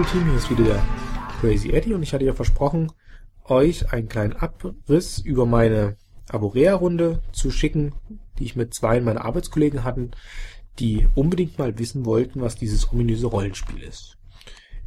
[0.00, 0.28] Rollenspielteam.
[0.28, 0.82] Hier ist wieder der
[1.40, 2.90] Crazy Eddie und ich hatte ja versprochen,
[3.44, 5.96] euch einen kleinen Abriss über meine
[6.30, 7.94] Aborea-Runde zu schicken,
[8.38, 10.12] die ich mit zwei meiner Arbeitskollegen hatten,
[10.78, 14.16] die unbedingt mal wissen wollten, was dieses ominöse Rollenspiel ist.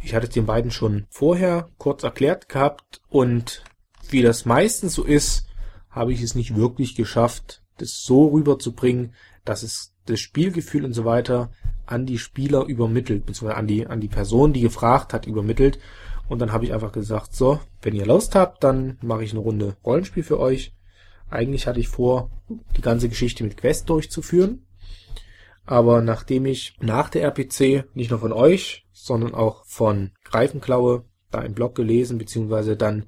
[0.00, 3.64] Ich hatte es den beiden schon vorher kurz erklärt gehabt und
[4.10, 5.46] wie das meistens so ist,
[5.90, 9.14] habe ich es nicht wirklich geschafft, das so rüberzubringen,
[9.44, 11.50] dass es das Spielgefühl und so weiter
[11.90, 15.78] an die Spieler übermittelt, beziehungsweise an die, an die Person, die gefragt hat, übermittelt.
[16.28, 19.40] Und dann habe ich einfach gesagt, so, wenn ihr Lust habt, dann mache ich eine
[19.40, 20.72] Runde Rollenspiel für euch.
[21.28, 22.30] Eigentlich hatte ich vor,
[22.76, 24.66] die ganze Geschichte mit Quest durchzuführen.
[25.66, 31.42] Aber nachdem ich nach der RPC nicht nur von euch, sondern auch von Greifenklaue da
[31.42, 33.06] im Blog gelesen, beziehungsweise dann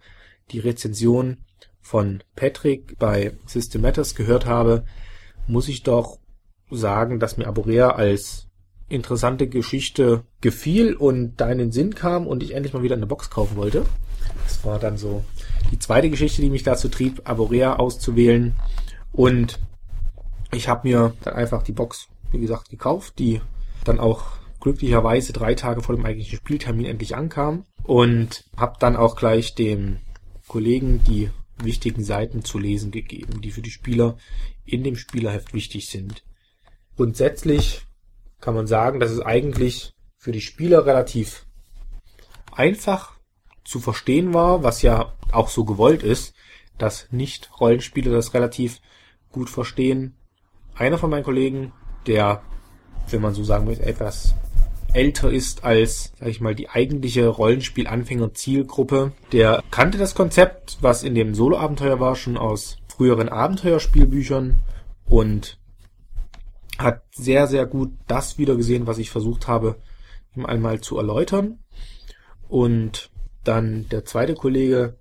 [0.51, 1.39] die Rezension
[1.81, 4.85] von Patrick bei System Matters gehört habe,
[5.47, 6.19] muss ich doch
[6.71, 8.49] sagen, dass mir Aborea als
[8.93, 13.07] interessante Geschichte gefiel und da in den Sinn kam und ich endlich mal wieder eine
[13.07, 13.85] Box kaufen wollte.
[14.45, 15.25] Das war dann so
[15.71, 18.55] die zweite Geschichte, die mich dazu trieb, Aborea auszuwählen.
[19.13, 19.59] Und
[20.53, 23.41] ich habe mir dann einfach die Box, wie gesagt, gekauft, die
[23.85, 24.25] dann auch
[24.61, 27.65] glücklicherweise drei Tage vor dem eigentlichen Spieltermin endlich ankam.
[27.83, 29.99] Und habe dann auch gleich dem
[30.47, 31.31] Kollegen die
[31.63, 34.17] wichtigen Seiten zu lesen gegeben, die für die Spieler
[34.65, 36.23] in dem Spielerheft wichtig sind.
[36.97, 37.87] Grundsätzlich
[38.43, 41.47] kann man sagen, dass es eigentlich für die Spieler relativ
[42.55, 43.13] einfach
[43.65, 46.35] zu verstehen war, was ja auch so gewollt ist,
[46.77, 48.81] dass Nicht-Rollenspieler das relativ
[49.31, 50.17] gut verstehen.
[50.75, 51.73] Einer von meinen Kollegen,
[52.07, 52.43] der,
[53.09, 54.35] wenn man so sagen will, etwas
[54.93, 61.15] älter ist als, sag ich mal, die eigentliche Rollenspiel-Anfänger-Zielgruppe, der kannte das Konzept, was in
[61.15, 64.59] dem Solo-Abenteuer war, schon aus früheren Abenteuerspielbüchern
[65.07, 65.59] und
[66.83, 69.77] hat sehr, sehr gut das wieder gesehen, was ich versucht habe,
[70.37, 71.59] ihm einmal zu erläutern.
[72.49, 73.11] Und
[73.45, 74.97] dann der zweite Kollege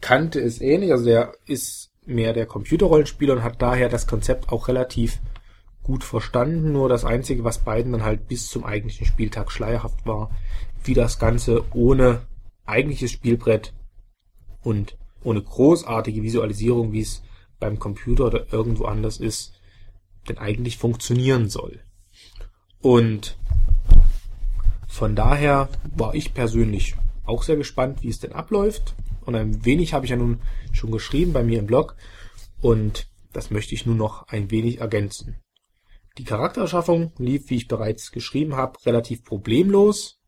[0.00, 4.68] kannte es ähnlich, also der ist mehr der Computerrollenspieler und hat daher das Konzept auch
[4.68, 5.20] relativ
[5.82, 6.72] gut verstanden.
[6.72, 10.30] Nur das Einzige, was beiden dann halt bis zum eigentlichen Spieltag schleierhaft war,
[10.84, 12.22] wie das Ganze ohne
[12.64, 13.72] eigentliches Spielbrett
[14.62, 17.22] und ohne großartige Visualisierung, wie es
[17.60, 19.54] beim Computer oder irgendwo anders ist,
[20.28, 21.80] denn eigentlich funktionieren soll.
[22.80, 23.38] Und
[24.88, 28.94] von daher war ich persönlich auch sehr gespannt, wie es denn abläuft.
[29.24, 30.40] Und ein wenig habe ich ja nun
[30.72, 31.96] schon geschrieben bei mir im Blog.
[32.60, 35.36] Und das möchte ich nun noch ein wenig ergänzen.
[36.18, 40.20] Die Charaktererschaffung lief, wie ich bereits geschrieben habe, relativ problemlos.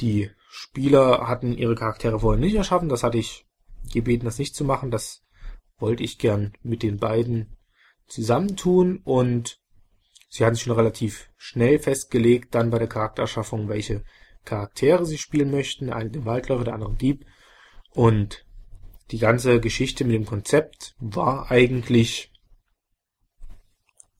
[0.00, 2.88] Die Spieler hatten ihre Charaktere vorher nicht erschaffen.
[2.88, 3.46] Das hatte ich
[3.92, 4.90] gebeten, das nicht zu machen.
[4.90, 5.22] Das
[5.78, 7.56] wollte ich gern mit den beiden
[8.06, 9.58] zusammentun und
[10.28, 14.04] sie hatten sich schon relativ schnell festgelegt, dann bei der Charaktererschaffung, welche
[14.44, 15.86] Charaktere sie spielen möchten.
[15.86, 17.24] Der eine den Waldläufer, der andere Dieb.
[17.90, 18.44] Und
[19.10, 22.32] die ganze Geschichte mit dem Konzept war eigentlich,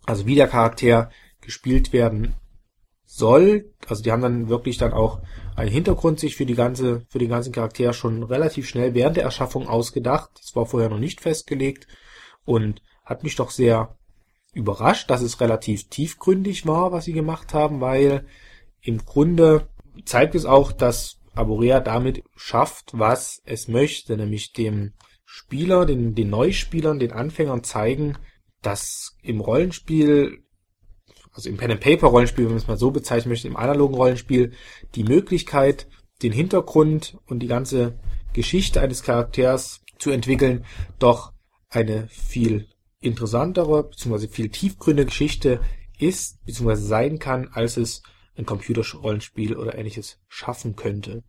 [0.05, 2.35] also wie der Charakter gespielt werden
[3.05, 3.73] soll.
[3.87, 5.21] Also die haben dann wirklich dann auch
[5.57, 9.25] einen Hintergrund sich für die ganze, für den ganzen Charakter schon relativ schnell während der
[9.25, 10.31] Erschaffung ausgedacht.
[10.35, 11.87] Das war vorher noch nicht festgelegt
[12.45, 13.97] und hat mich doch sehr
[14.53, 18.27] überrascht, dass es relativ tiefgründig war, was sie gemacht haben, weil
[18.81, 19.69] im Grunde
[20.05, 24.93] zeigt es auch, dass Aborea damit schafft, was es möchte, nämlich dem
[25.25, 28.17] Spieler, den, den Neuspielern, den Anfängern zeigen,
[28.63, 30.45] dass im Rollenspiel,
[31.33, 33.97] also im Pen and Paper Rollenspiel, wenn man es mal so bezeichnen möchte, im analogen
[33.97, 34.53] Rollenspiel,
[34.95, 35.89] die Möglichkeit,
[36.23, 37.99] den Hintergrund und die ganze
[38.33, 40.65] Geschichte eines Charakters zu entwickeln,
[41.01, 41.33] doch
[41.69, 42.69] eine viel
[43.05, 44.29] interessantere bzw.
[44.29, 45.61] viel tiefgründige Geschichte
[45.99, 46.75] ist bzw.
[46.75, 48.03] sein kann, als es
[48.37, 51.23] ein Computerrollenspiel oder ähnliches schaffen könnte.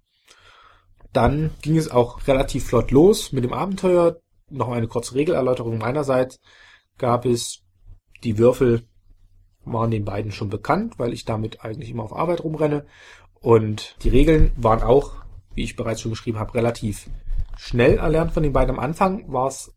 [1.14, 4.20] Dann ging es auch relativ flott los mit dem Abenteuer.
[4.50, 6.40] Noch eine kurze Regelerläuterung meinerseits
[6.98, 7.62] gab es
[8.24, 8.88] die Würfel
[9.66, 12.86] waren den beiden schon bekannt, weil ich damit eigentlich immer auf Arbeit rumrenne.
[13.40, 15.14] Und die Regeln waren auch,
[15.54, 17.10] wie ich bereits schon geschrieben habe, relativ
[17.58, 18.76] schnell erlernt von den beiden.
[18.76, 19.75] Am Anfang war es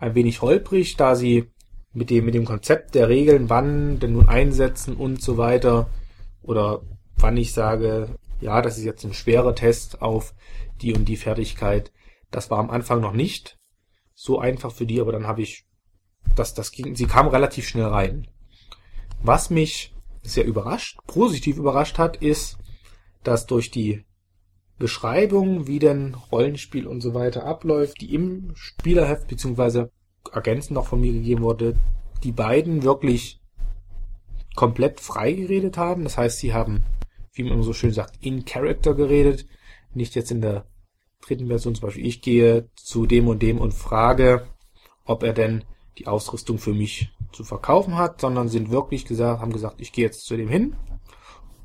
[0.00, 1.50] ein wenig holprig, da sie
[1.92, 5.90] mit dem, mit dem Konzept der Regeln, wann denn nun einsetzen und so weiter,
[6.42, 6.82] oder
[7.16, 10.34] wann ich sage, ja, das ist jetzt ein schwerer Test auf
[10.80, 11.92] die und die Fertigkeit.
[12.30, 13.58] Das war am Anfang noch nicht
[14.14, 15.66] so einfach für die, aber dann habe ich,
[16.34, 18.28] das, das ging, sie kam relativ schnell rein.
[19.22, 22.58] Was mich sehr überrascht, positiv überrascht hat, ist,
[23.22, 24.04] dass durch die
[24.80, 29.92] Beschreibung, wie denn Rollenspiel und so weiter abläuft, die im Spielerheft beziehungsweise
[30.32, 31.76] ergänzend noch von mir gegeben wurde,
[32.24, 33.40] die beiden wirklich
[34.56, 36.02] komplett frei geredet haben.
[36.02, 36.84] Das heißt, sie haben
[37.32, 39.46] wie man so schön sagt, in Character geredet.
[39.94, 40.66] Nicht jetzt in der
[41.22, 44.46] dritten Version, zum Beispiel ich gehe zu dem und dem und frage,
[45.04, 45.64] ob er denn
[45.98, 50.04] die Ausrüstung für mich zu verkaufen hat, sondern sind wirklich gesagt, haben gesagt, ich gehe
[50.04, 50.76] jetzt zu dem hin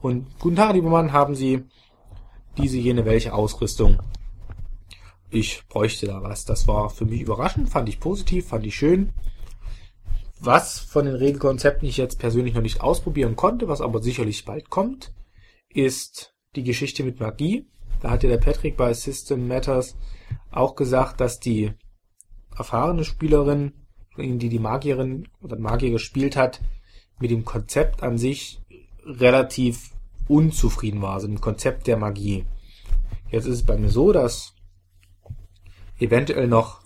[0.01, 1.63] und guten Tag, lieber Mann, haben Sie
[2.57, 3.99] diese, jene, welche Ausrüstung?
[5.29, 6.45] Ich bräuchte da was.
[6.45, 9.13] Das war für mich überraschend, fand ich positiv, fand ich schön.
[10.39, 14.69] Was von den Regelkonzepten ich jetzt persönlich noch nicht ausprobieren konnte, was aber sicherlich bald
[14.69, 15.13] kommt,
[15.69, 17.67] ist die Geschichte mit Magie.
[18.01, 19.97] Da hat ja der Patrick bei System Matters
[20.51, 21.73] auch gesagt, dass die
[22.55, 23.73] erfahrene Spielerin,
[24.17, 26.61] die die Magierin oder Magier gespielt hat,
[27.19, 28.61] mit dem Konzept an sich
[29.05, 29.94] relativ
[30.27, 32.45] unzufrieden war, also dem Konzept der Magie.
[33.29, 34.53] Jetzt ist es bei mir so, dass
[35.99, 36.81] eventuell noch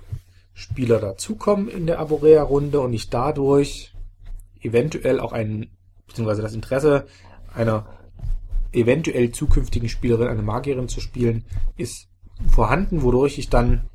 [0.53, 3.93] Spieler dazukommen in der Aborea-Runde und ich dadurch
[4.61, 5.69] eventuell auch ein,
[6.07, 7.07] beziehungsweise das Interesse
[7.53, 7.87] einer
[8.71, 11.45] eventuell zukünftigen Spielerin, eine Magierin zu spielen,
[11.77, 12.09] ist
[12.51, 13.89] vorhanden, wodurch ich dann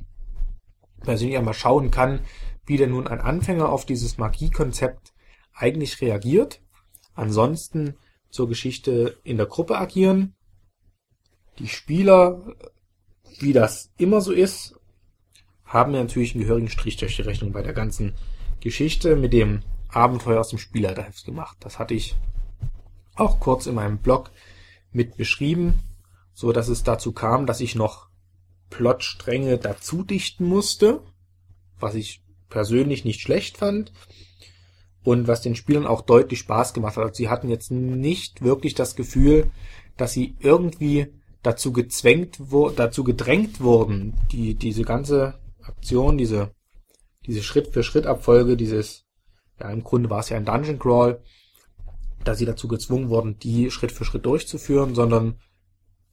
[1.01, 2.21] persönlich einmal schauen kann,
[2.65, 5.13] wie denn nun ein Anfänger auf dieses Magiekonzept
[5.53, 6.61] eigentlich reagiert.
[7.13, 7.95] Ansonsten
[8.35, 10.35] zur Geschichte in der Gruppe agieren.
[11.57, 12.53] Die Spieler,
[13.39, 14.75] wie das immer so ist,
[15.63, 18.13] haben natürlich einen gehörigen Strich durch die Rechnung bei der ganzen
[18.59, 21.55] Geschichte mit dem Abenteuer aus dem Spielleiterheft gemacht.
[21.61, 22.17] Das hatte ich
[23.15, 24.31] auch kurz in meinem Blog
[24.91, 25.79] mit beschrieben,
[26.33, 28.09] so dass es dazu kam, dass ich noch
[28.69, 30.99] Plotstränge dazu dichten musste,
[31.79, 33.93] was ich persönlich nicht schlecht fand
[35.05, 37.03] und was den Spielern auch deutlich Spaß gemacht hat.
[37.03, 39.51] Also sie hatten jetzt nicht wirklich das Gefühl,
[39.95, 41.07] dass sie irgendwie
[41.43, 42.39] dazu gezwängt,
[42.75, 46.51] dazu gedrängt wurden, die, diese ganze Aktion, diese,
[47.25, 49.05] diese Schritt-für-Schritt-Abfolge, dieses,
[49.59, 51.21] ja, im Grunde war es ja ein Dungeon Crawl,
[52.23, 55.35] dass sie dazu gezwungen wurden, die Schritt für Schritt durchzuführen, sondern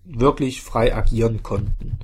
[0.05, 1.99] wirklich frei agieren konnten.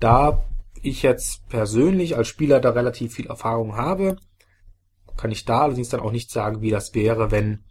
[0.00, 0.44] Da
[0.82, 4.16] ich jetzt persönlich als Spieler da relativ viel Erfahrung habe,
[5.16, 7.64] kann ich da allerdings dann auch nicht sagen, wie das wäre, wenn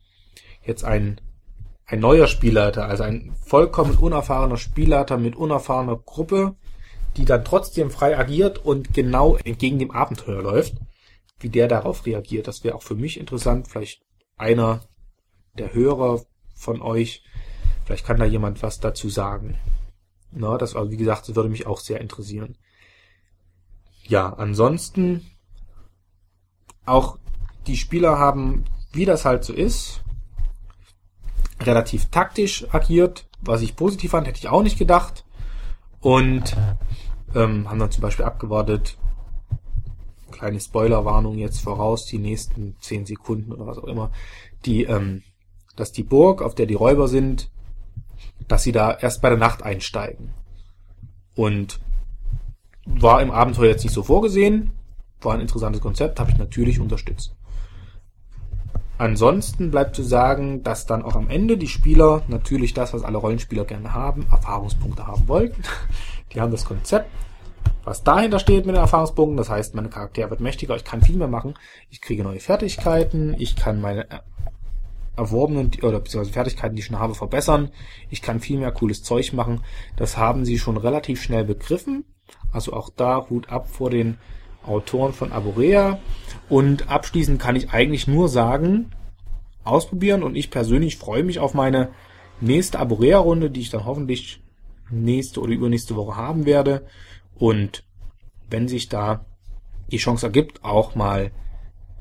[0.63, 1.21] jetzt ein,
[1.85, 6.55] ein neuer Spielleiter, also ein vollkommen unerfahrener Spielleiter mit unerfahrener Gruppe
[7.17, 10.75] die dann trotzdem frei agiert und genau entgegen dem Abenteuer läuft,
[11.39, 12.47] wie der darauf reagiert.
[12.47, 13.67] Das wäre auch für mich interessant.
[13.67, 14.01] Vielleicht
[14.37, 14.81] einer
[15.57, 17.23] der Hörer von euch,
[17.85, 19.57] vielleicht kann da jemand was dazu sagen.
[20.31, 22.57] Na, das war, wie gesagt, das würde mich auch sehr interessieren.
[24.03, 25.25] Ja, ansonsten
[26.85, 27.17] auch
[27.67, 30.01] die Spieler haben, wie das halt so ist,
[31.61, 35.25] relativ taktisch agiert, was ich positiv fand, hätte ich auch nicht gedacht.
[35.99, 36.55] Und
[37.33, 38.97] ähm, haben dann zum Beispiel abgewartet,
[40.31, 44.11] kleine Spoilerwarnung jetzt voraus, die nächsten zehn Sekunden oder was auch immer,
[44.65, 45.23] die, ähm,
[45.75, 47.49] dass die Burg, auf der die Räuber sind,
[48.47, 50.33] dass sie da erst bei der Nacht einsteigen.
[51.35, 51.79] Und
[52.85, 54.71] war im Abenteuer jetzt nicht so vorgesehen,
[55.21, 57.35] war ein interessantes Konzept, habe ich natürlich unterstützt.
[58.97, 63.17] Ansonsten bleibt zu sagen, dass dann auch am Ende die Spieler natürlich das, was alle
[63.17, 65.63] Rollenspieler gerne haben, Erfahrungspunkte haben wollten.
[66.33, 67.09] Die haben das Konzept,
[67.83, 69.37] was dahinter steht mit den Erfahrungspunkten.
[69.37, 71.55] Das heißt, meine Charakter wird mächtiger, ich kann viel mehr machen,
[71.89, 74.07] ich kriege neue Fertigkeiten, ich kann meine
[75.17, 77.71] erworbenen oder beziehungsweise Fertigkeiten, die ich schon habe, verbessern.
[78.09, 79.61] Ich kann viel mehr cooles Zeug machen.
[79.95, 82.05] Das haben sie schon relativ schnell begriffen.
[82.51, 84.17] Also auch da Hut ab vor den
[84.67, 85.99] Autoren von Aborea.
[86.49, 88.91] Und abschließend kann ich eigentlich nur sagen,
[89.63, 91.89] ausprobieren und ich persönlich freue mich auf meine
[92.39, 94.43] nächste Aborea-Runde, die ich dann hoffentlich
[94.91, 96.85] nächste oder übernächste Woche haben werde.
[97.35, 97.83] Und
[98.49, 99.25] wenn sich da
[99.91, 101.31] die Chance ergibt, auch mal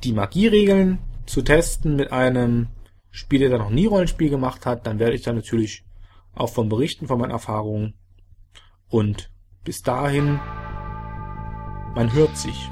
[0.04, 2.68] die Magieregeln zu testen mit einem
[3.11, 5.85] Spieler, der noch nie Rollenspiel gemacht hat, dann werde ich da natürlich
[6.35, 7.94] auch von berichten, von meinen Erfahrungen.
[8.88, 9.30] Und
[9.64, 10.40] bis dahin,
[11.94, 12.70] man hört sich.